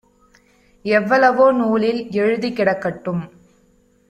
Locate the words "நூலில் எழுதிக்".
1.51-2.55